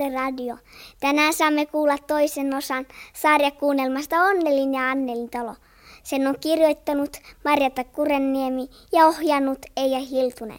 Lasten 0.00 0.20
radio. 0.20 0.56
Tänään 1.00 1.34
saamme 1.34 1.66
kuulla 1.66 1.98
toisen 1.98 2.54
osan 2.54 2.86
sarjakuunnelmasta 3.12 4.16
Onnelin 4.16 4.74
ja 4.74 4.90
Annelin 4.90 5.30
talo. 5.30 5.54
Sen 6.02 6.26
on 6.26 6.36
kirjoittanut 6.40 7.16
Marjata 7.44 7.84
Kurenniemi 7.84 8.68
ja 8.92 9.06
ohjannut 9.06 9.58
Eija 9.76 9.98
Hiltunen. 9.98 10.58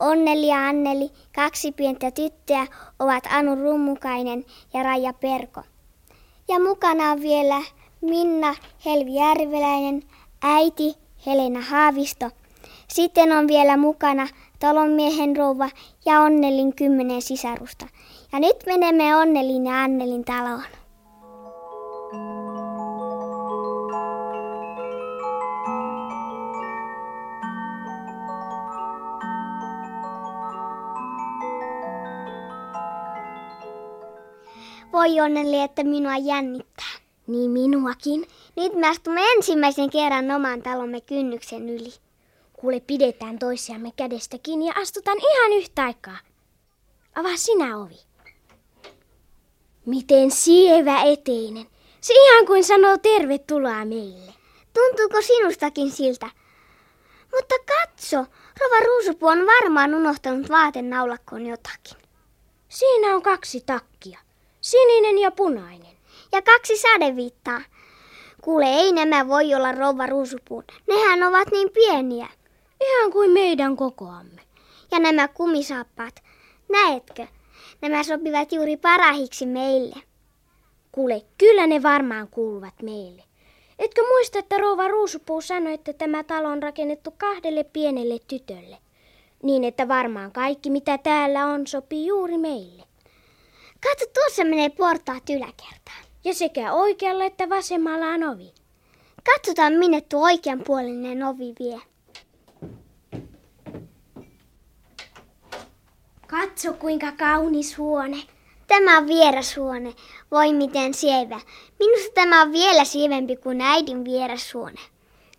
Onneli 0.00 0.46
ja 0.46 0.68
Anneli, 0.68 1.10
kaksi 1.34 1.72
pientä 1.72 2.10
tyttöä, 2.10 2.66
ovat 2.98 3.24
Anu 3.30 3.54
Rummukainen 3.54 4.44
ja 4.74 4.82
Raija 4.82 5.12
Perko. 5.12 5.62
Ja 6.48 6.60
mukana 6.60 7.10
on 7.10 7.20
vielä 7.20 7.62
Minna 8.00 8.54
Helvi 8.84 9.14
Järveläinen, 9.14 10.02
äiti 10.42 10.94
Helena 11.26 11.60
Haavisto. 11.60 12.30
Sitten 12.88 13.32
on 13.32 13.48
vielä 13.48 13.76
mukana 13.76 14.28
talonmiehen 14.58 15.36
rouva 15.36 15.70
ja 16.04 16.20
Onnelin 16.20 16.74
kymmenen 16.74 17.22
sisarusta. 17.22 17.86
Ja 18.32 18.40
nyt 18.40 18.56
menemme 18.66 19.16
Onnelin 19.16 19.66
ja 19.66 19.82
Annelin 19.82 20.24
taloon. 20.24 20.62
Voi 34.92 35.20
Onneli, 35.20 35.60
että 35.60 35.84
minua 35.84 36.16
jännittää. 36.16 36.86
Niin 37.26 37.50
minuakin. 37.50 38.26
Nyt 38.56 38.74
me 38.74 38.88
astumme 38.88 39.20
ensimmäisen 39.36 39.90
kerran 39.90 40.30
oman 40.30 40.62
talomme 40.62 41.00
kynnyksen 41.00 41.68
yli. 41.68 41.92
Kuule, 42.52 42.80
pidetään 42.80 43.38
toisiamme 43.38 43.92
kädestä 43.96 44.38
kiinni 44.42 44.66
ja 44.66 44.72
astutaan 44.76 45.18
ihan 45.18 45.52
yhtä 45.52 45.84
aikaa. 45.84 46.18
Avaa 47.14 47.36
sinä 47.36 47.78
ovi. 47.78 48.05
Miten 49.86 50.30
sievä 50.30 51.02
eteinen. 51.02 51.66
Se 52.00 52.14
ihan 52.14 52.46
kuin 52.46 52.64
sanoo 52.64 52.98
tervetuloa 52.98 53.84
meille. 53.84 54.32
Tuntuuko 54.74 55.22
sinustakin 55.22 55.90
siltä? 55.90 56.30
Mutta 57.34 57.54
katso, 57.66 58.16
Rova 58.60 58.80
Ruusupu 58.86 59.26
on 59.26 59.46
varmaan 59.46 59.94
unohtanut 59.94 60.48
vaatenaulakkoon 60.48 61.46
jotakin. 61.46 61.96
Siinä 62.68 63.14
on 63.14 63.22
kaksi 63.22 63.62
takkia. 63.66 64.18
Sininen 64.60 65.18
ja 65.18 65.30
punainen. 65.30 65.96
Ja 66.32 66.42
kaksi 66.42 66.76
sadeviittaa. 66.76 67.60
Kuule, 68.42 68.66
ei 68.66 68.92
nämä 68.92 69.28
voi 69.28 69.54
olla 69.54 69.72
Rova 69.72 70.06
Ruusupuun. 70.06 70.64
Nehän 70.86 71.22
ovat 71.22 71.48
niin 71.52 71.70
pieniä. 71.70 72.28
Ihan 72.80 73.12
kuin 73.12 73.30
meidän 73.30 73.76
kokoamme. 73.76 74.42
Ja 74.90 74.98
nämä 74.98 75.28
kumisaappaat, 75.28 76.22
näetkö? 76.68 77.26
Nämä 77.82 78.02
sopivat 78.02 78.52
juuri 78.52 78.76
parahiksi 78.76 79.46
meille. 79.46 79.96
Kuule, 80.92 81.22
kyllä 81.38 81.66
ne 81.66 81.82
varmaan 81.82 82.28
kuuluvat 82.28 82.82
meille. 82.82 83.22
Etkö 83.78 84.02
muista, 84.08 84.38
että 84.38 84.58
rouva 84.58 84.88
Ruusupuu 84.88 85.40
sanoi, 85.40 85.74
että 85.74 85.92
tämä 85.92 86.24
talo 86.24 86.48
on 86.48 86.62
rakennettu 86.62 87.14
kahdelle 87.18 87.64
pienelle 87.64 88.18
tytölle? 88.28 88.78
Niin, 89.42 89.64
että 89.64 89.88
varmaan 89.88 90.32
kaikki, 90.32 90.70
mitä 90.70 90.98
täällä 90.98 91.46
on, 91.46 91.66
sopii 91.66 92.06
juuri 92.06 92.38
meille. 92.38 92.82
Katso, 93.88 94.06
tuossa 94.14 94.44
menee 94.44 94.68
portaat 94.68 95.30
yläkertaan. 95.30 96.04
Ja 96.24 96.34
sekä 96.34 96.72
oikealla 96.72 97.24
että 97.24 97.48
vasemmalla 97.48 98.06
on 98.06 98.24
ovi. 98.24 98.52
Katsotaan, 99.34 99.72
minne 99.72 100.00
tuo 100.00 100.24
oikeanpuolinen 100.24 101.22
ovi 101.22 101.54
vie. 101.58 101.80
Katso, 106.26 106.72
kuinka 106.72 107.12
kaunis 107.12 107.78
huone. 107.78 108.16
Tämä 108.66 108.98
on 108.98 109.06
vierashuone. 109.06 109.94
Voi 110.30 110.52
miten 110.52 110.94
sievä. 110.94 111.40
Minusta 111.78 112.14
tämä 112.14 112.42
on 112.42 112.52
vielä 112.52 112.84
sievempi 112.84 113.36
kuin 113.36 113.60
äidin 113.60 114.04
vierashuone. 114.04 114.80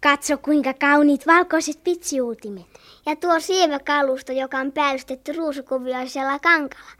Katso, 0.03 0.37
kuinka 0.37 0.73
kauniit 0.73 1.27
valkoiset 1.27 1.83
pitsiuutimet. 1.83 2.65
Ja 3.05 3.15
tuo 3.15 3.39
sievä 3.39 3.79
kalusto, 3.79 4.31
joka 4.31 4.57
on 4.57 4.71
päällystetty 4.71 5.33
ruusukuvioisella 5.33 6.39
kankalla. 6.39 6.91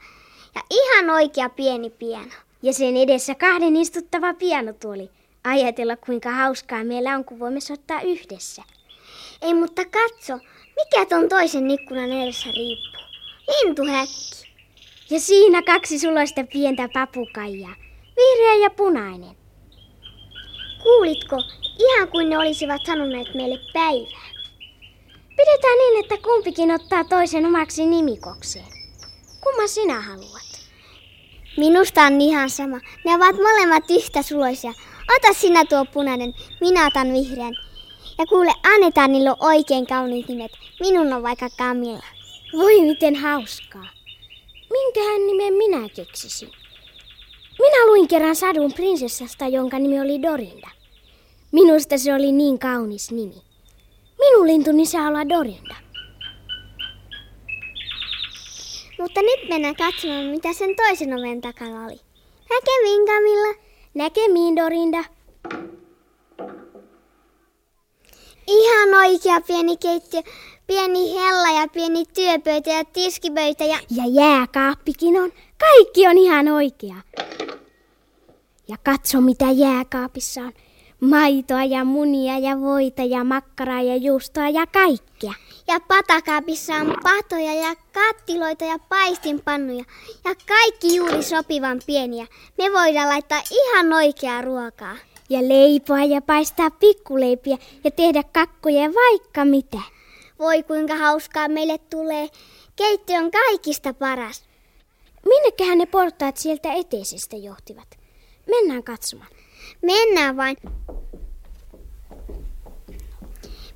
Ja 0.54 0.60
ihan 0.70 1.10
oikea 1.10 1.48
pieni 1.48 1.90
piano. 1.90 2.32
Ja 2.62 2.72
sen 2.72 2.96
edessä 2.96 3.34
kahden 3.34 3.76
istuttava 3.76 4.34
pianotuoli. 4.34 5.10
Ajatella, 5.44 5.96
kuinka 5.96 6.30
hauskaa 6.30 6.84
meillä 6.84 7.14
on, 7.14 7.24
kun 7.24 7.38
voimme 7.38 7.60
soittaa 7.60 8.00
yhdessä. 8.00 8.62
Ei, 9.42 9.54
mutta 9.54 9.82
katso, 9.84 10.38
mikä 10.76 11.06
ton 11.08 11.28
toisen 11.28 11.70
ikkunan 11.70 12.12
edessä 12.12 12.48
riippuu. 12.56 13.07
Lintuhäkki. 13.48 14.48
Ja 15.10 15.20
siinä 15.20 15.62
kaksi 15.62 15.98
suloista 15.98 16.44
pientä 16.52 16.88
papukaijaa. 16.94 17.74
Vihreä 18.16 18.54
ja 18.54 18.70
punainen. 18.70 19.36
Kuulitko? 20.82 21.36
Ihan 21.78 22.08
kuin 22.08 22.30
ne 22.30 22.38
olisivat 22.38 22.80
sanoneet 22.86 23.34
meille 23.34 23.58
päivää. 23.72 24.28
Pidetään 25.36 25.78
niin, 25.78 26.04
että 26.04 26.16
kumpikin 26.24 26.70
ottaa 26.70 27.04
toisen 27.04 27.46
omaksi 27.46 27.86
nimikokseen. 27.86 28.66
Kumma 29.40 29.66
sinä 29.66 30.00
haluat? 30.00 30.48
Minusta 31.56 32.02
on 32.02 32.20
ihan 32.20 32.50
sama. 32.50 32.80
Ne 33.04 33.14
ovat 33.14 33.36
molemmat 33.36 33.84
yhtä 33.90 34.22
suloisia. 34.22 34.72
Ota 35.16 35.32
sinä 35.32 35.64
tuo 35.64 35.84
punainen, 35.84 36.34
minä 36.60 36.86
otan 36.86 37.12
vihreän. 37.12 37.56
Ja 38.18 38.26
kuule, 38.26 38.52
annetaan 38.74 39.12
niille 39.12 39.34
oikein 39.40 39.86
kauniit 39.86 40.28
nimet. 40.28 40.50
Minun 40.80 41.12
on 41.12 41.22
vaikka 41.22 41.48
Camilla. 41.50 42.17
Voi 42.52 42.80
miten 42.80 43.14
hauskaa. 43.14 43.88
Minkähän 44.70 45.26
nimen 45.26 45.54
minä 45.54 45.88
keksisin? 45.96 46.48
Minä 47.58 47.86
luin 47.86 48.08
kerran 48.08 48.36
sadun 48.36 48.72
prinsessasta, 48.72 49.46
jonka 49.46 49.78
nimi 49.78 50.00
oli 50.00 50.22
Dorinda. 50.22 50.68
Minusta 51.52 51.98
se 51.98 52.14
oli 52.14 52.32
niin 52.32 52.58
kaunis 52.58 53.10
nimi. 53.10 53.42
Minun 54.18 54.46
lintuni 54.46 54.86
saa 54.86 55.08
olla 55.08 55.28
Dorinda. 55.28 55.74
Mutta 58.98 59.22
nyt 59.22 59.48
mennään 59.48 59.76
katsomaan, 59.76 60.26
mitä 60.26 60.52
sen 60.52 60.76
toisen 60.76 61.18
oven 61.18 61.40
takana 61.40 61.84
oli. 61.84 62.00
Näkemiin, 62.50 63.06
Camilla. 63.06 63.54
Näkemiin, 63.94 64.56
Dorinda. 64.56 65.04
Ihan 68.46 68.94
oikea 68.94 69.40
pieni 69.40 69.76
keittiö, 69.76 70.22
pieni 70.68 71.14
hella 71.14 71.60
ja 71.60 71.68
pieni 71.68 72.04
työpöytä 72.14 72.70
ja 72.70 72.84
tiskipöytä 72.84 73.64
ja... 73.64 73.78
Ja 73.90 74.04
jääkaappikin 74.06 75.20
on. 75.20 75.32
Kaikki 75.58 76.06
on 76.06 76.18
ihan 76.18 76.48
oikea. 76.48 76.96
Ja 78.68 78.76
katso, 78.84 79.20
mitä 79.20 79.44
jääkaapissa 79.50 80.40
on. 80.40 80.52
Maitoa 81.00 81.64
ja 81.64 81.84
munia 81.84 82.38
ja 82.38 82.60
voita 82.60 83.02
ja 83.02 83.24
makkaraa 83.24 83.82
ja 83.82 83.96
juustoa 83.96 84.48
ja 84.48 84.66
kaikkea. 84.66 85.32
Ja 85.68 85.80
patakaapissa 85.88 86.74
on 86.74 86.94
patoja 87.02 87.54
ja 87.54 87.74
kattiloita 87.92 88.64
ja 88.64 88.78
paistinpannuja. 88.88 89.84
Ja 90.24 90.34
kaikki 90.48 90.96
juuri 90.96 91.22
sopivan 91.22 91.80
pieniä. 91.86 92.26
Me 92.58 92.64
voidaan 92.72 93.08
laittaa 93.08 93.42
ihan 93.50 93.92
oikeaa 93.92 94.42
ruokaa. 94.42 94.96
Ja 95.30 95.48
leipoa 95.48 96.04
ja 96.04 96.20
paistaa 96.22 96.70
pikkuleipiä 96.70 97.58
ja 97.84 97.90
tehdä 97.90 98.22
kakkuja 98.32 98.82
ja 98.82 98.90
vaikka 98.94 99.44
mitä. 99.44 99.97
Voi 100.38 100.62
kuinka 100.62 100.94
hauskaa 100.94 101.48
meille 101.48 101.78
tulee. 101.78 102.28
Keittiö 102.76 103.18
on 103.18 103.30
kaikista 103.30 103.94
paras. 103.94 104.44
Minnekähän 105.26 105.78
ne 105.78 105.86
portaat 105.86 106.36
sieltä 106.36 106.72
eteisestä 106.72 107.36
johtivat? 107.36 107.88
Mennään 108.50 108.82
katsomaan. 108.82 109.30
Mennään 109.82 110.36
vain. 110.36 110.56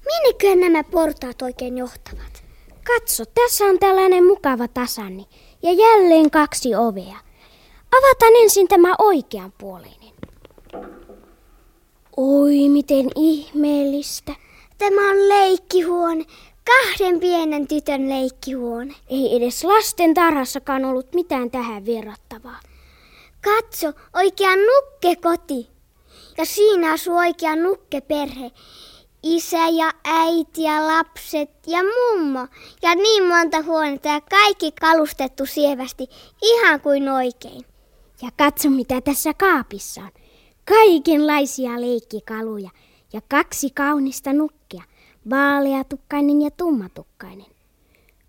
Minneköhän 0.07 0.61
nämä 0.61 0.85
portaat 0.85 1.43
oikein 1.43 1.79
johtavat? 1.79 2.45
Katso, 2.85 3.25
tässä 3.25 3.65
on 3.65 3.79
tällainen 3.79 4.25
mukava 4.25 4.69
tasanni 4.69 5.27
ja 5.63 5.73
jälleen 5.73 6.31
kaksi 6.31 6.75
ovea. 6.75 7.17
Avataan 7.99 8.33
ensin 8.43 8.69
tämä 8.69 8.95
oikeanpuoleinen. 8.99 10.13
Oi, 12.17 12.69
miten 12.69 13.11
ihmeellistä. 13.17 14.35
Tämä 14.79 15.11
on 15.11 15.29
leikkihuone. 15.29 16.25
Kahden 16.67 17.21
pienen 17.21 17.69
tytön 17.69 18.09
leikkihuone. 18.09 18.95
Ei 19.11 19.37
edes 19.37 19.65
lasten 19.65 20.15
tarhassakaan 20.15 20.85
ollut 20.85 21.15
mitään 21.15 21.51
tähän 21.51 21.87
verrattavaa. 21.87 22.61
Katso, 23.41 23.93
oikea 24.15 24.51
nukkekoti. 24.57 25.69
Ja 26.39 26.45
siinä 26.45 26.93
asuu 26.93 27.17
oikea 27.17 27.57
nukkeperhe. 27.57 28.51
Isä 29.23 29.69
ja 29.69 29.93
äiti 30.05 30.63
ja 30.63 30.87
lapset 30.87 31.51
ja 31.67 31.79
mummo. 31.83 32.47
Ja 32.83 32.95
niin 32.95 33.27
monta 33.27 33.63
huonetta 33.63 34.09
ja 34.09 34.21
kaikki 34.21 34.73
kalustettu 34.81 35.47
sievästi, 35.47 36.09
ihan 36.43 36.81
kuin 36.81 37.09
oikein. 37.09 37.65
Ja 38.23 38.29
katso 38.39 38.71
mitä 38.71 39.01
tässä 39.01 39.35
kaapissa 39.35 40.01
on. 40.01 40.11
Kaikenlaisia 40.69 41.81
leikkikaluja 41.81 42.71
ja 43.13 43.21
kaksi 43.31 43.71
kaunista 43.71 44.33
nukkia. 44.33 44.83
Vaaleatukkainen 45.31 46.43
ja 46.43 46.51
tummatukkainen. 46.51 47.47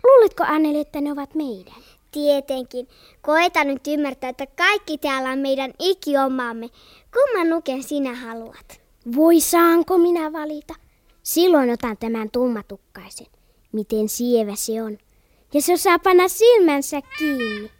Luulitko 0.03 0.43
Anneli, 0.43 0.79
että 0.79 1.01
ne 1.01 1.11
ovat 1.11 1.35
meidän? 1.35 1.83
Tietenkin. 2.11 2.87
Koeta 3.21 3.63
nyt 3.63 3.87
ymmärtää, 3.87 4.29
että 4.29 4.47
kaikki 4.47 4.97
täällä 4.97 5.29
on 5.29 5.39
meidän 5.39 5.73
ikiomaamme. 5.79 6.69
Kumman 7.13 7.49
nuken 7.49 7.83
sinä 7.83 8.15
haluat? 8.15 8.81
Voi 9.15 9.39
saanko 9.39 9.97
minä 9.97 10.33
valita? 10.33 10.73
Silloin 11.23 11.71
otan 11.71 11.97
tämän 11.97 12.31
tummatukkaisen. 12.31 13.27
Miten 13.71 14.09
sievä 14.09 14.55
se 14.55 14.83
on. 14.83 14.97
Ja 15.53 15.61
se 15.61 15.73
osaa 15.73 15.99
panna 15.99 16.27
silmänsä 16.27 17.01
kiinni. 17.17 17.71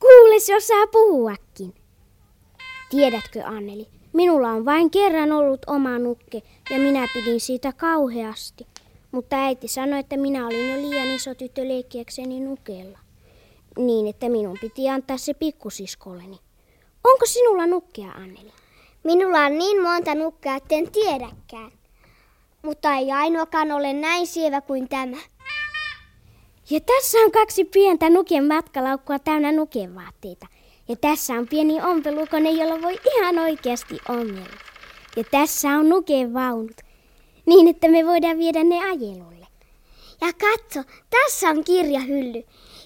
Kuule, 0.00 0.40
se 0.40 0.56
osaa 0.56 0.86
puhuakin. 0.86 1.74
Tiedätkö, 2.90 3.44
Anneli, 3.44 3.88
minulla 4.16 4.48
on 4.48 4.64
vain 4.64 4.90
kerran 4.90 5.32
ollut 5.32 5.60
oma 5.66 5.98
nukke 5.98 6.42
ja 6.70 6.78
minä 6.78 7.08
pidin 7.14 7.40
siitä 7.40 7.72
kauheasti. 7.72 8.66
Mutta 9.12 9.36
äiti 9.36 9.68
sanoi, 9.68 9.98
että 9.98 10.16
minä 10.16 10.46
olin 10.46 10.70
jo 10.70 10.76
liian 10.76 11.08
iso 11.08 11.34
tyttö 11.34 11.68
leikkiäkseni 11.68 12.40
nukella. 12.40 12.98
Niin, 13.78 14.06
että 14.06 14.28
minun 14.28 14.58
piti 14.60 14.88
antaa 14.88 15.18
se 15.18 15.34
pikkusiskolleni. 15.34 16.38
Onko 17.04 17.26
sinulla 17.26 17.66
nukkea, 17.66 18.10
Anneli? 18.10 18.52
Minulla 19.04 19.38
on 19.38 19.58
niin 19.58 19.82
monta 19.82 20.14
nukkea, 20.14 20.56
etten 20.56 20.92
tiedäkään. 20.92 21.72
Mutta 22.62 22.94
ei 22.94 23.12
ainoakaan 23.12 23.72
ole 23.72 23.92
näin 23.92 24.26
sievä 24.26 24.60
kuin 24.60 24.88
tämä. 24.88 25.16
Ja 26.70 26.80
tässä 26.80 27.18
on 27.18 27.32
kaksi 27.32 27.64
pientä 27.64 28.10
nuken 28.10 28.44
matkalaukkua 28.44 29.18
täynnä 29.18 29.52
nukevaatteita. 29.52 30.46
Ja 30.88 30.96
tässä 30.96 31.34
on 31.34 31.48
pieni 31.48 31.82
ompelukone, 31.82 32.50
jolla 32.50 32.82
voi 32.82 32.98
ihan 33.16 33.38
oikeasti 33.38 33.98
ommella. 34.08 34.56
Ja 35.16 35.24
tässä 35.30 35.68
on 35.68 35.88
nukevaunut, 35.88 36.80
niin 37.46 37.68
että 37.68 37.88
me 37.88 38.06
voidaan 38.06 38.38
viedä 38.38 38.64
ne 38.64 38.84
ajelulle. 38.84 39.46
Ja 40.20 40.32
katso, 40.32 40.80
tässä 41.10 41.48
on 41.48 41.64
kirjahylly, 41.64 42.42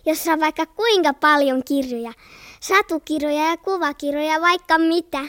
jossa 0.07 0.33
on 0.33 0.41
vaikka 0.41 0.67
kuinka 0.67 1.15
paljon 1.15 1.63
kirjoja. 1.65 2.13
Satukirjoja 2.61 3.51
ja 3.51 3.57
kuvakirjoja, 3.57 4.41
vaikka 4.41 4.79
mitä. 4.79 5.21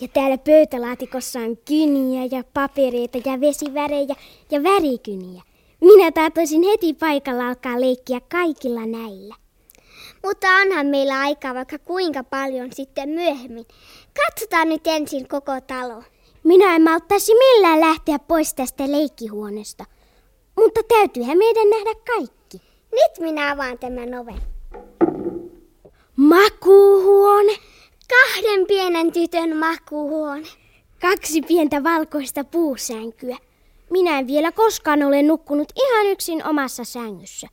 Ja 0.00 0.08
täällä 0.08 0.38
pöytälaatikossa 0.38 1.38
on 1.38 1.56
kyniä 1.56 2.28
ja 2.30 2.44
papereita 2.54 3.18
ja 3.24 3.40
vesivärejä 3.40 4.14
ja 4.50 4.62
värikyniä. 4.62 5.42
Minä 5.80 6.12
tahtoisin 6.12 6.62
heti 6.62 6.94
paikalla 6.94 7.48
alkaa 7.48 7.80
leikkiä 7.80 8.20
kaikilla 8.30 8.86
näillä. 8.86 9.41
Mutta 10.22 10.46
onhan 10.48 10.86
meillä 10.86 11.20
aikaa 11.20 11.54
vaikka 11.54 11.78
kuinka 11.78 12.24
paljon 12.24 12.72
sitten 12.72 13.08
myöhemmin. 13.08 13.66
Katsotaan 14.24 14.68
nyt 14.68 14.86
ensin 14.86 15.28
koko 15.28 15.60
talo. 15.66 16.02
Minä 16.44 16.76
en 16.76 16.82
malttaisi 16.82 17.34
millään 17.34 17.80
lähteä 17.80 18.18
pois 18.18 18.54
tästä 18.54 18.92
leikkihuoneesta. 18.92 19.84
Mutta 20.56 20.80
täytyyhän 20.88 21.38
meidän 21.38 21.70
nähdä 21.70 21.94
kaikki. 22.16 22.62
Nyt 22.92 23.18
minä 23.20 23.52
avaan 23.52 23.78
tämän 23.78 24.14
oven. 24.14 24.40
Makuuhuone. 26.16 27.52
Kahden 28.08 28.66
pienen 28.66 29.12
tytön 29.12 29.56
makuuhuone. 29.56 30.46
Kaksi 31.00 31.42
pientä 31.42 31.84
valkoista 31.84 32.44
puusänkyä. 32.44 33.36
Minä 33.90 34.18
en 34.18 34.26
vielä 34.26 34.52
koskaan 34.52 35.02
ole 35.02 35.22
nukkunut 35.22 35.72
ihan 35.76 36.06
yksin 36.06 36.46
omassa 36.46 36.84
sängyssä. 36.84 37.48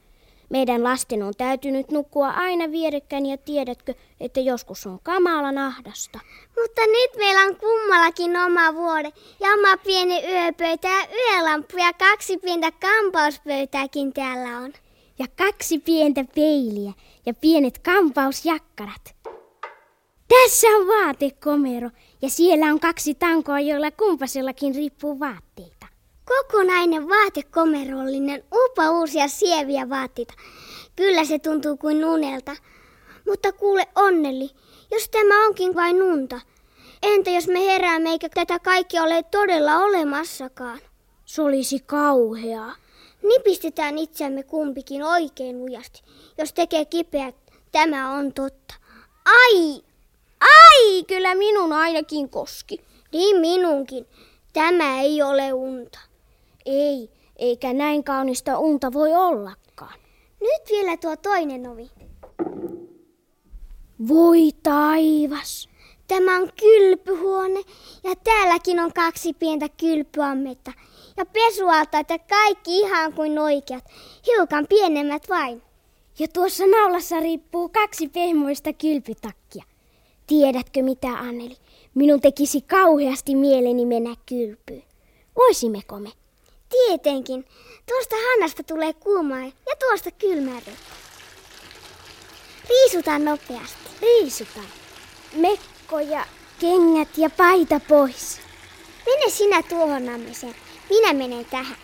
Meidän 0.50 0.84
lasten 0.84 1.24
on 1.24 1.34
täytynyt 1.38 1.92
nukkua 1.92 2.30
aina 2.30 2.72
vierekkäin 2.72 3.26
ja 3.26 3.38
tiedätkö, 3.38 3.94
että 4.20 4.40
joskus 4.40 4.88
on 4.88 5.00
kamala 5.04 5.52
nahdasta. 5.52 6.20
Mutta 6.62 6.82
nyt 6.82 7.18
meillä 7.18 7.42
on 7.42 7.56
kummallakin 7.56 8.38
oma 8.38 8.74
vuode 8.74 9.12
ja 9.40 9.48
oma 9.50 9.78
pieni 9.78 10.24
yöpöytä 10.32 10.88
ja 10.88 11.08
yölamppu 11.18 11.78
ja 11.78 11.94
kaksi 11.94 12.38
pientä 12.38 12.72
kampauspöytääkin 12.72 14.14
täällä 14.14 14.58
on. 14.58 14.74
Ja 15.20 15.26
kaksi 15.38 15.80
pientä 15.80 16.26
peiliä 16.36 16.94
ja 17.26 17.34
pienet 17.34 17.80
kampausjakkarat. 17.80 19.16
Tässä 20.28 20.68
on 20.68 20.88
vaatekomero 20.88 21.90
ja 22.22 22.30
siellä 22.30 22.66
on 22.66 22.80
kaksi 22.80 23.14
tankoa, 23.14 23.60
joilla 23.60 23.92
kumpasellakin 23.92 24.76
riippuu 24.76 25.20
vaatteita. 25.20 25.79
Kokonainen 26.30 27.10
vaatekomerollinen, 27.10 28.44
upa 28.54 28.92
uusia 28.92 29.28
sieviä 29.28 29.90
vaatteita. 29.90 30.34
Kyllä 30.96 31.26
se 31.26 31.40
tuntuu 31.40 31.78
kuin 31.78 32.06
unelta. 32.06 32.56
Mutta 33.28 33.52
kuule 33.52 33.88
onneli, 33.96 34.50
jos 34.92 35.10
tämä 35.10 35.46
onkin 35.46 35.76
vain 35.76 36.04
unta. 36.04 36.40
Entä 37.04 37.30
jos 37.30 37.48
me 37.48 37.66
heräämme 37.66 38.10
eikä 38.10 38.30
tätä 38.30 38.60
kaikki 38.60 39.00
ole 39.00 39.24
todella 39.24 39.78
olemassakaan? 39.78 40.80
Se 41.26 41.42
olisi 41.42 41.80
kauheaa. 41.80 42.76
Nipistetään 43.24 43.98
itseämme 43.98 44.44
kumpikin 44.44 45.04
oikein 45.04 45.60
lujasti. 45.60 46.02
Jos 46.38 46.54
tekee 46.54 46.86
kipeä, 46.86 47.34
tämä 47.72 48.12
on 48.12 48.34
totta. 48.34 48.74
Ai! 49.26 49.82
Ai, 50.42 51.04
kyllä 51.08 51.36
minun 51.36 51.74
ainakin 51.74 52.30
koski. 52.30 52.82
Niin 53.12 53.38
minunkin. 53.38 54.06
Tämä 54.54 55.02
ei 55.02 55.22
ole 55.22 55.54
unta. 55.54 56.09
Ei, 56.72 57.10
eikä 57.36 57.74
näin 57.74 58.04
kaunista 58.04 58.60
unta 58.60 58.94
voi 58.94 59.14
ollakaan. 59.14 60.00
Nyt 60.42 60.62
vielä 60.70 60.98
tuo 60.98 61.16
toinen 61.16 61.68
ovi. 61.70 61.92
Voi 64.08 64.50
taivas! 64.64 65.70
Tämä 66.08 66.38
on 66.38 66.50
kylpyhuone 66.60 67.62
ja 68.04 68.16
täälläkin 68.24 68.80
on 68.80 68.94
kaksi 68.94 69.34
pientä 69.34 69.70
kylpyammetta. 69.70 70.72
Ja 71.18 71.26
pesualtaat 71.26 72.10
ja 72.10 72.20
kaikki 72.20 72.80
ihan 72.80 73.14
kuin 73.14 73.40
oikeat, 73.40 73.84
hiukan 74.28 74.68
pienemmät 74.70 75.30
vain. 75.30 75.62
Ja 76.20 76.28
tuossa 76.28 76.68
naulassa 76.68 77.20
riippuu 77.20 77.70
kaksi 77.70 78.08
pehmoista 78.08 78.74
kylpytakkia. 78.74 79.64
Tiedätkö 80.28 80.84
mitä, 80.84 81.10
Anneli? 81.10 81.56
Minun 81.96 82.22
tekisi 82.22 82.62
kauheasti 82.62 83.36
mieleni 83.36 83.86
mennä 83.86 84.16
kylpyyn. 84.26 84.84
Voisimmeko 85.36 86.00
me? 86.00 86.10
Tietenkin. 86.70 87.46
Tuosta 87.88 88.16
hannasta 88.30 88.64
tulee 88.64 88.94
kuumaa 88.94 89.44
ja 89.44 89.76
tuosta 89.80 90.12
kylmää 90.12 90.62
Riisutaan 92.70 93.26
nopeasti. 93.26 93.90
Riisutaan. 94.02 94.66
Mekko 95.34 96.00
ja 96.00 96.26
kengät 96.60 97.18
ja 97.18 97.30
paita 97.30 97.80
pois. 97.80 98.40
Mene 99.06 99.30
sinä 99.30 99.64
tuohon 99.64 100.06
nammisen. 100.06 100.56
Minä 100.90 101.14
menen 101.14 101.46
tähän. 101.46 101.78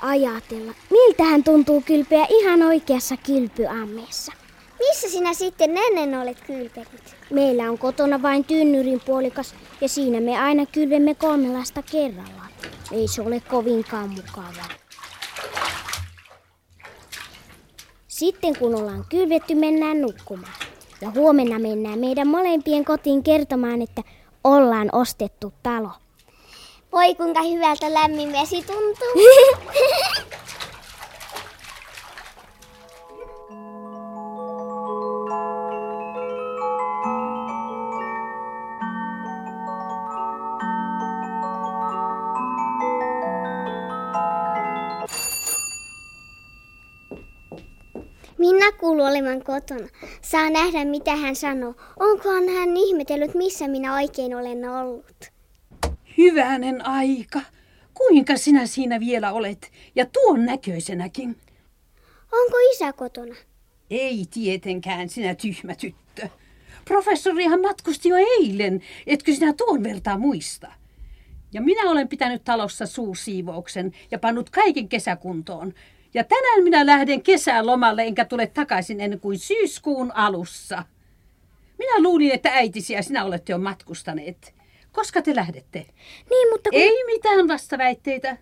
Ajatella, 0.00 0.74
miltähän 0.90 1.44
tuntuu 1.44 1.82
kylpeä 1.86 2.26
ihan 2.30 2.62
oikeassa 2.62 3.16
kylpyammeessa. 3.16 4.32
Missä 4.78 5.08
sinä 5.08 5.34
sitten 5.34 5.76
ennen 5.76 6.20
olet 6.20 6.40
kylpenyt? 6.46 7.02
Meillä 7.30 7.70
on 7.70 7.78
kotona 7.78 8.22
vain 8.22 8.44
tynnyrin 8.44 9.00
puolikas 9.00 9.54
ja 9.80 9.88
siinä 9.88 10.20
me 10.20 10.40
aina 10.40 10.66
kylvemme 10.66 11.14
kolmelasta 11.14 11.82
kerrallaan. 11.82 12.41
Ei 12.92 13.08
se 13.08 13.22
ole 13.22 13.40
kovinkaan 13.40 14.10
mukavaa. 14.10 14.68
Sitten 18.08 18.58
kun 18.58 18.74
ollaan 18.74 19.04
kylvetty, 19.08 19.54
mennään 19.54 20.00
nukkumaan. 20.00 20.52
Ja 21.00 21.10
huomenna 21.10 21.58
mennään 21.58 21.98
meidän 21.98 22.28
molempien 22.28 22.84
kotiin 22.84 23.22
kertomaan, 23.22 23.82
että 23.82 24.02
ollaan 24.44 24.88
ostettu 24.92 25.52
talo. 25.62 25.90
Voi 26.92 27.14
kuinka 27.14 27.42
hyvältä 27.42 27.94
lämmin 27.94 28.32
vesi 28.32 28.62
tuntuu. 28.62 29.12
Minä 48.92 49.02
kuuluu 49.02 49.18
olevan 49.18 49.44
kotona. 49.44 49.88
Saa 50.22 50.50
nähdä, 50.50 50.84
mitä 50.84 51.16
hän 51.16 51.36
sanoo. 51.36 51.74
Onkohan 52.00 52.48
hän 52.48 52.76
ihmetellyt, 52.76 53.34
missä 53.34 53.68
minä 53.68 53.94
oikein 53.94 54.36
olen 54.36 54.70
ollut? 54.70 55.32
Hyvänen 56.18 56.86
aika. 56.86 57.40
Kuinka 57.94 58.36
sinä 58.36 58.66
siinä 58.66 59.00
vielä 59.00 59.32
olet? 59.32 59.70
Ja 59.94 60.06
tuon 60.06 60.46
näköisenäkin. 60.46 61.36
Onko 62.32 62.56
isä 62.72 62.92
kotona? 62.92 63.34
Ei 63.90 64.24
tietenkään, 64.30 65.08
sinä 65.08 65.34
tyhmä 65.34 65.74
tyttö. 65.74 66.28
Professorihan 66.84 67.60
matkusti 67.60 68.08
jo 68.08 68.16
eilen, 68.16 68.80
etkö 69.06 69.32
sinä 69.34 69.52
tuon 69.52 69.82
vertaa 69.82 70.18
muista? 70.18 70.72
Ja 71.52 71.62
minä 71.62 71.90
olen 71.90 72.08
pitänyt 72.08 72.44
talossa 72.44 72.86
suusiivouksen 72.86 73.92
ja 74.10 74.18
pannut 74.18 74.50
kaiken 74.50 74.88
kesäkuntoon. 74.88 75.74
Ja 76.14 76.24
tänään 76.24 76.64
minä 76.64 76.86
lähden 76.86 77.22
kesälomalle 77.22 78.02
enkä 78.02 78.24
tule 78.24 78.46
takaisin 78.46 79.00
ennen 79.00 79.20
kuin 79.20 79.38
syyskuun 79.38 80.12
alussa. 80.14 80.84
Minä 81.78 82.02
luulin, 82.02 82.30
että 82.30 82.50
äitisi 82.52 82.92
ja 82.92 83.02
sinä 83.02 83.24
olette 83.24 83.52
jo 83.52 83.58
matkustaneet. 83.58 84.54
Koska 84.92 85.22
te 85.22 85.34
lähdette? 85.36 85.86
Niin, 86.30 86.50
mutta 86.50 86.70
kun... 86.70 86.80
Ei 86.80 87.04
mitään 87.06 87.48
vastaväitteitä. 87.48 88.36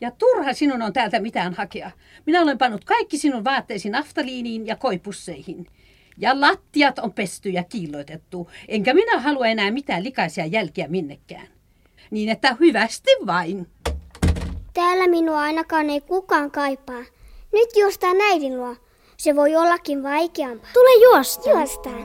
Ja 0.00 0.10
turha 0.10 0.52
sinun 0.52 0.82
on 0.82 0.92
täältä 0.92 1.20
mitään 1.20 1.54
hakea. 1.54 1.90
Minä 2.26 2.42
olen 2.42 2.58
pannut 2.58 2.84
kaikki 2.84 3.18
sinun 3.18 3.44
vaatteesi 3.44 3.90
naftaliiniin 3.90 4.66
ja 4.66 4.76
koipusseihin. 4.76 5.66
Ja 6.18 6.40
lattiat 6.40 6.98
on 6.98 7.12
pesty 7.12 7.50
ja 7.50 7.64
kiilloitettu, 7.64 8.50
enkä 8.68 8.94
minä 8.94 9.20
halua 9.20 9.46
enää 9.46 9.70
mitään 9.70 10.04
likaisia 10.04 10.46
jälkiä 10.46 10.88
minnekään. 10.88 11.48
Niin 12.10 12.28
että 12.28 12.56
hyvästi 12.60 13.10
vain. 13.26 13.66
Täällä 14.76 15.06
minua 15.06 15.40
ainakaan 15.40 15.90
ei 15.90 16.00
kukaan 16.00 16.50
kaipaa. 16.50 17.04
Nyt 17.52 17.68
juostaan 17.76 18.16
äidin 18.20 18.58
luo. 18.58 18.76
Se 19.16 19.36
voi 19.36 19.56
ollakin 19.56 20.02
vaikeampaa. 20.02 20.70
Tule 20.72 21.02
juosta. 21.02 21.50
Juostaan. 21.50 22.02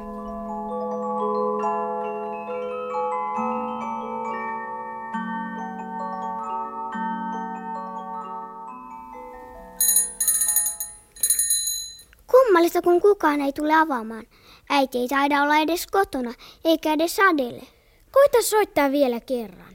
Kummallista, 12.32 12.82
kun 12.82 13.02
kukaan 13.02 13.42
ei 13.42 13.54
tule 13.54 13.76
avaamaan. 13.76 14.24
Äiti 14.70 14.98
ei 14.98 15.08
taida 15.08 15.42
olla 15.42 15.58
edes 15.58 15.88
kotona, 15.88 16.34
eikä 16.66 16.94
edes 16.94 17.20
Adele. 17.20 17.64
Koita 18.12 18.42
soittaa 18.42 18.92
vielä 18.92 19.20
kerran. 19.20 19.71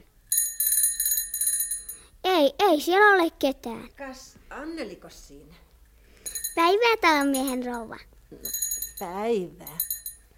Ei, 2.29 2.53
ei 2.59 2.81
siellä 2.81 3.15
ole 3.15 3.31
ketään. 3.39 3.89
Kas 3.97 4.39
Anneliko 4.49 5.09
siinä? 5.09 5.55
Päivää 6.55 6.97
talon 7.01 7.27
miehen 7.27 7.65
rouva. 7.65 7.97
Päivää. 8.99 9.77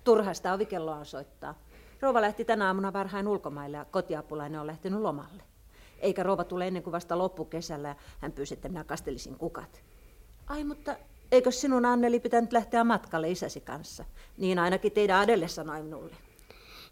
Turhasta 0.04 0.54
ovikelloa 0.54 1.04
soittaa. 1.04 1.56
Rouva 2.02 2.22
lähti 2.22 2.46
tänä 2.46 2.68
aamuna 2.68 2.94
varhain 2.94 3.28
ulkomaille 3.28 3.78
ja 3.78 3.86
kotiapulainen 3.86 4.62
on 4.62 4.68
lähtenyt 4.68 5.02
lomalle. 5.02 5.44
Eikä 6.00 6.24
rouva 6.24 6.44
tule 6.44 6.68
ennen 6.68 6.84
kuin 6.84 6.92
vasta 6.92 7.18
loppukesällä 7.18 7.88
ja 7.88 7.96
hän 8.20 8.32
pyysi, 8.32 8.54
että 8.54 8.70
minä 8.70 8.84
kastelisin 8.84 9.36
kukat. 9.36 9.82
Ai, 10.48 10.64
mutta 10.64 10.96
eikö 11.32 11.52
sinun 11.52 11.86
Anneli 11.86 12.20
pitänyt 12.20 12.54
lähteä 12.54 12.84
matkalle 12.84 13.32
isäsi 13.32 13.62
kanssa? 13.62 14.06
Niin 14.38 14.60
ainakin 14.60 14.92
teidän 14.92 15.20
Adelle 15.20 15.48
sanoi 15.48 15.84
minulle. 15.84 16.16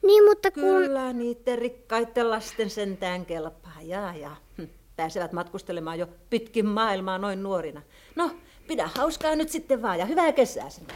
Niin, 0.01 0.25
mutta 0.25 0.51
kun... 0.51 0.63
Kyllä, 0.63 1.13
niiden 1.13 1.57
rikkaiden 1.57 2.31
lasten 2.31 2.69
sentään 2.69 3.25
kelpaa. 3.25 3.81
Ja, 3.81 4.13
ja. 4.13 4.35
Hm, 4.57 4.63
Pääsevät 4.97 5.33
matkustelemaan 5.33 5.99
jo 5.99 6.07
pitkin 6.29 6.65
maailmaa 6.65 7.17
noin 7.17 7.43
nuorina. 7.43 7.81
No, 8.15 8.31
pidä 8.67 8.89
hauskaa 8.95 9.35
nyt 9.35 9.49
sitten 9.49 9.81
vaan 9.81 9.99
ja 9.99 10.05
hyvää 10.05 10.31
kesää 10.31 10.69
sinne. 10.69 10.93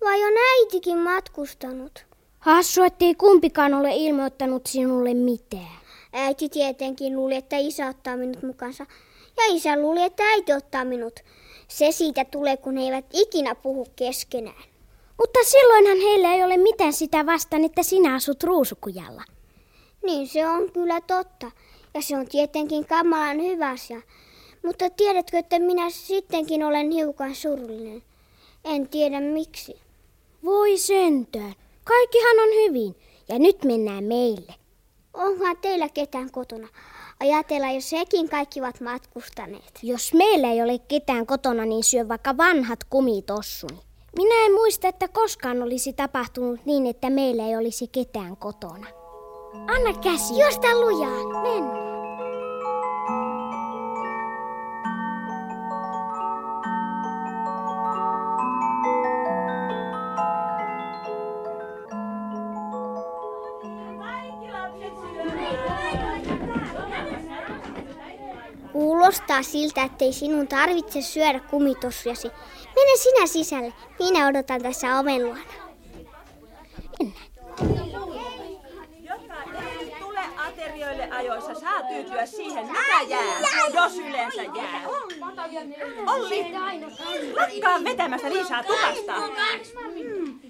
Vai 0.00 0.24
on 0.24 0.32
äitikin 0.56 0.98
matkustanut? 0.98 2.06
Hassu, 2.38 2.82
ettei 2.82 3.14
kumpikaan 3.14 3.74
ole 3.74 3.90
ilmoittanut 3.94 4.66
sinulle 4.66 5.14
mitään. 5.14 5.80
Äiti 6.12 6.48
tietenkin 6.48 7.16
luuli, 7.16 7.36
että 7.36 7.56
isä 7.56 7.88
ottaa 7.88 8.16
minut 8.16 8.42
mukansa. 8.42 8.86
Ja 9.36 9.42
isä 9.48 9.80
luuli, 9.80 10.02
että 10.02 10.22
äiti 10.22 10.52
ottaa 10.52 10.84
minut. 10.84 11.20
Se 11.68 11.92
siitä 11.92 12.24
tulee, 12.24 12.56
kun 12.56 12.76
he 12.76 12.84
eivät 12.84 13.04
ikinä 13.12 13.54
puhu 13.54 13.86
keskenään. 13.96 14.62
Mutta 15.18 15.38
silloinhan 15.44 15.98
heillä 15.98 16.34
ei 16.34 16.44
ole 16.44 16.56
mitään 16.56 16.92
sitä 16.92 17.26
vastaan, 17.26 17.64
että 17.64 17.82
sinä 17.82 18.14
asut 18.14 18.42
ruusukujalla. 18.42 19.22
Niin 20.02 20.28
se 20.28 20.46
on 20.46 20.72
kyllä 20.72 21.00
totta. 21.00 21.50
Ja 21.94 22.02
se 22.02 22.16
on 22.16 22.26
tietenkin 22.26 22.86
kamalan 22.86 23.40
hyvä 23.42 23.68
asia. 23.68 24.00
Mutta 24.64 24.90
tiedätkö, 24.90 25.38
että 25.38 25.58
minä 25.58 25.90
sittenkin 25.90 26.64
olen 26.64 26.90
hiukan 26.90 27.34
surullinen. 27.34 28.02
En 28.64 28.88
tiedä 28.88 29.20
miksi. 29.20 29.80
Voi 30.44 30.78
sentään. 30.78 31.54
Kaikkihan 31.84 32.38
on 32.38 32.48
hyvin. 32.64 32.96
Ja 33.28 33.38
nyt 33.38 33.64
mennään 33.64 34.04
meille. 34.04 34.54
Onhan 35.14 35.56
teillä 35.56 35.88
ketään 35.88 36.30
kotona? 36.30 36.68
Ajatella, 37.20 37.70
jos 37.70 37.90
sekin 37.90 38.28
kaikki 38.28 38.60
ovat 38.60 38.80
matkustaneet. 38.80 39.78
Jos 39.82 40.14
meillä 40.14 40.50
ei 40.50 40.62
ole 40.62 40.78
ketään 40.78 41.26
kotona, 41.26 41.64
niin 41.64 41.84
syö 41.84 42.08
vaikka 42.08 42.36
vanhat 42.36 42.84
kumitossuni. 42.84 43.78
Minä 44.16 44.46
en 44.46 44.52
muista, 44.52 44.88
että 44.88 45.08
koskaan 45.08 45.62
olisi 45.62 45.92
tapahtunut 45.92 46.66
niin, 46.66 46.86
että 46.86 47.10
meillä 47.10 47.46
ei 47.46 47.56
olisi 47.56 47.88
ketään 47.88 48.36
kotona. 48.36 48.99
Anna 49.54 49.92
käsi. 50.02 50.38
Josta 50.38 50.74
lujaa. 50.80 51.42
Mennään. 51.42 51.90
Kuulostaa 68.72 69.42
siltä, 69.42 69.82
ettei 69.82 70.12
sinun 70.12 70.48
tarvitse 70.48 71.02
syödä 71.02 71.40
kumitossujasi. 71.40 72.28
Mene 72.76 72.96
sinä 72.96 73.26
sisälle. 73.26 73.72
Minä 73.98 74.26
odotan 74.26 74.62
tässä 74.62 74.98
oven 74.98 75.24
luona. 75.24 75.40
Joka 79.00 79.34
ei 79.80 79.94
tule 80.00 80.20
aterioille 80.46 81.10
ajoissa, 81.10 81.54
saa 81.54 81.79
tyytyä 81.94 82.26
siihen, 82.26 82.66
mitä 82.66 83.02
jää, 83.08 83.40
jos 83.74 83.98
yleensä 83.98 84.42
jää. 84.42 84.82
Olli, 86.06 86.46
lakkaa 87.36 87.84
vetämästä 87.84 88.30
Liisaa 88.30 88.62
tukasta. 88.62 89.14
Hmm. 89.94 90.40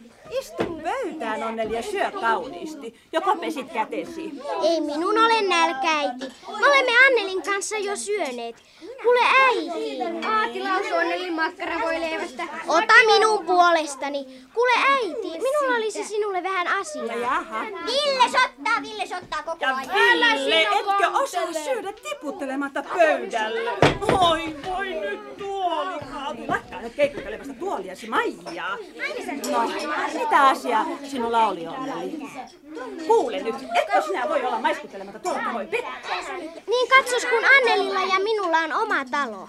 Istu 0.41 0.81
pöytään, 0.83 1.43
Onneli, 1.43 1.75
ja 1.75 1.83
syö 1.83 2.11
kauniisti. 2.11 2.95
Joko 3.13 3.37
pesit 3.37 3.73
kätesi? 3.73 4.33
Ei 4.63 4.81
minun 4.81 5.19
ole 5.19 5.43
nälkäiti. 5.43 6.27
Me 6.61 6.67
olemme 6.67 6.93
Annelin 7.07 7.43
kanssa 7.43 7.79
jo 7.79 7.97
syöneet. 7.97 8.57
Kuule 9.03 9.21
äiti. 9.49 10.03
Aatilaus 10.29 10.93
onnelin 10.93 11.33
makkaravoileivästä. 11.33 12.43
Ota 12.69 12.95
minun 13.07 13.47
puolestani. 13.47 14.27
Kuule 14.55 14.73
äiti, 14.93 15.29
minulla 15.31 15.77
olisi 15.77 16.05
sinulle 16.05 16.43
vähän 16.43 16.69
asiaa. 16.69 17.17
Jaha. 17.17 17.61
Ville 17.87 18.25
sottaa, 18.25 18.83
Ville 18.83 19.07
sottaa 19.07 19.43
koko 19.43 19.57
Ja 19.61 19.77
Ville, 20.35 20.63
etkö 20.63 21.09
osaa 21.13 21.53
syödä 21.53 21.93
tiputtelematta 21.93 22.83
pöydälle? 22.83 23.71
Oi, 24.31 24.57
voi 24.67 24.89
nyt 24.89 25.37
tuoli 25.37 25.99
kaatu. 26.13 26.43
Lakkaa 26.49 26.81
nyt 26.81 26.95
keikuttelemasta 26.95 27.55
tuoliasi 27.55 28.07
Maijaa. 28.09 28.77
No, 29.51 29.63
mitä 30.19 30.49
asiaa 30.49 30.87
sinulla 31.11 31.47
oli, 31.47 31.67
Onneli? 31.67 32.19
Kuule 33.07 33.43
nyt, 33.43 33.55
etkö 33.55 34.03
sinä 34.03 34.29
voi 34.29 34.45
olla 34.45 34.59
maiskuttelematta 34.59 35.19
tuolla 35.19 35.53
voi 35.53 35.67
pettää? 35.67 36.21
Niin 36.67 36.89
katsos, 36.89 37.25
kun 37.25 37.45
Annelilla 37.57 38.15
ja 38.15 38.21
minulla 38.21 38.59
on 38.59 38.73
oma 38.73 38.90
talo. 39.11 39.49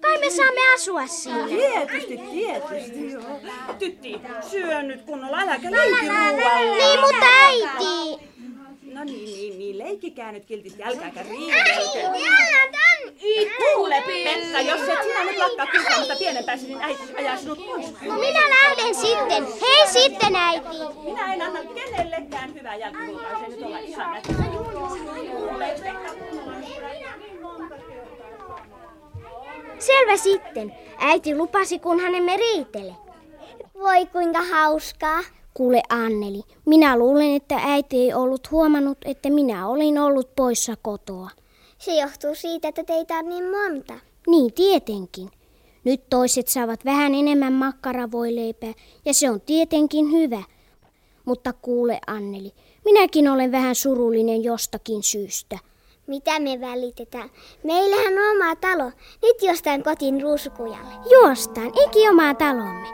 Kai 0.00 0.18
me 0.18 0.30
saamme 0.30 0.74
asua 0.74 1.06
siinä. 1.06 1.48
Tietysti, 1.48 2.18
tietysti, 2.18 3.12
joo. 3.12 3.22
Tytti, 3.78 4.20
syö 4.50 4.82
nyt 4.82 5.02
kunnolla, 5.02 5.38
äläkä 5.38 5.70
leiki 5.70 6.08
ruualla. 6.08 6.76
Niin, 6.76 7.00
mutta 7.00 7.26
äiti. 7.44 8.26
No 8.82 9.04
niin, 9.04 9.24
niin, 9.24 9.58
niin, 9.58 9.78
leikikää 9.78 10.32
nyt 10.32 10.44
kiltisti, 10.44 10.82
älkääkä 10.82 11.22
riidelkö. 11.22 12.18
Kuule, 13.74 14.02
Pekka, 14.06 14.60
jos 14.60 14.80
et 14.80 15.02
sinä 15.02 15.24
nyt 15.24 15.36
lakkaa 15.38 15.66
kiusaamasta 15.66 16.16
pienempääsi, 16.18 16.66
niin 16.66 16.82
äiti 16.82 17.02
ajaa 17.18 17.36
sinut 17.36 17.66
pois. 17.66 17.86
No 18.02 18.14
minä 18.14 18.40
lähden 18.40 18.94
sitten. 18.94 19.46
Hei 19.60 19.86
sitten 19.92 20.36
äiti. 20.36 20.66
Minä 21.04 21.34
en 21.34 21.42
anna 21.42 21.60
kenellekään 21.74 22.54
hyvää 22.54 22.76
jälkiruokaa, 22.76 23.40
se 23.40 23.46
nyt 23.48 23.62
olla 23.62 23.78
ihan 23.78 24.12
nätti. 24.12 24.32
Kuule, 25.30 25.74
Pekka, 25.82 26.10
Selvä 29.86 30.16
sitten. 30.16 30.74
Äiti 30.98 31.36
lupasi, 31.36 31.78
kun 31.78 32.00
hänemme 32.00 32.36
riitele. 32.36 32.94
Voi 33.78 34.06
kuinka 34.06 34.42
hauskaa. 34.42 35.20
Kuule 35.54 35.82
Anneli, 35.88 36.42
minä 36.66 36.98
luulen, 36.98 37.34
että 37.34 37.56
äiti 37.62 37.96
ei 37.96 38.14
ollut 38.14 38.50
huomannut, 38.50 38.98
että 39.04 39.30
minä 39.30 39.68
olin 39.68 39.98
ollut 39.98 40.36
poissa 40.36 40.74
kotoa. 40.82 41.30
Se 41.78 42.00
johtuu 42.00 42.34
siitä, 42.34 42.68
että 42.68 42.84
teitä 42.84 43.14
on 43.14 43.28
niin 43.28 43.44
monta. 43.50 43.94
Niin 44.26 44.52
tietenkin. 44.52 45.30
Nyt 45.84 46.02
toiset 46.10 46.48
saavat 46.48 46.84
vähän 46.84 47.14
enemmän 47.14 47.52
makkaravoileipää 47.52 48.72
ja 49.04 49.14
se 49.14 49.30
on 49.30 49.40
tietenkin 49.40 50.12
hyvä. 50.12 50.42
Mutta 51.24 51.52
kuule 51.52 52.00
Anneli, 52.06 52.52
minäkin 52.84 53.28
olen 53.28 53.52
vähän 53.52 53.74
surullinen 53.74 54.44
jostakin 54.44 55.02
syystä. 55.02 55.58
Mitä 56.06 56.40
me 56.40 56.60
välitetään? 56.60 57.30
Meillähän 57.64 58.12
on 58.12 58.36
oma 58.36 58.56
talo. 58.56 58.92
Nyt 59.22 59.42
jostain 59.42 59.82
kotiin 59.82 60.22
ruusukujalle. 60.22 60.94
Juostaan, 61.12 61.72
iki 61.86 62.08
omaa 62.08 62.34
talomme. 62.34 62.88